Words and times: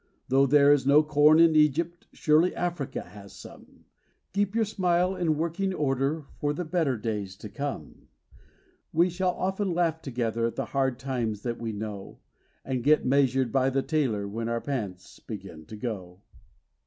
Though 0.29 0.47
there 0.47 0.71
is 0.73 0.87
no 0.87 1.03
corn 1.03 1.39
in 1.39 1.55
Egypt, 1.55 2.07
surely 2.11 2.55
Africa 2.55 3.03
has 3.03 3.33
some 3.33 3.85
Keep 4.33 4.55
your 4.55 4.65
smile 4.65 5.15
in 5.15 5.37
working 5.37 5.75
order 5.75 6.25
for 6.39 6.53
the 6.53 6.65
better 6.65 6.97
days 6.97 7.35
to 7.35 7.49
come! 7.49 8.07
We 8.91 9.11
shall 9.11 9.35
often 9.35 9.75
laugh 9.75 10.01
together 10.01 10.47
at 10.47 10.55
the 10.55 10.65
hard 10.73 10.97
times 10.97 11.43
that 11.43 11.59
we 11.59 11.71
know, 11.71 12.17
And 12.65 12.83
get 12.83 13.05
measured 13.05 13.51
by 13.51 13.69
the 13.69 13.83
tailor 13.83 14.27
when 14.27 14.49
our 14.49 14.59
pants 14.59 15.19
begin 15.19 15.67
to 15.67 15.75
go. 15.77 16.21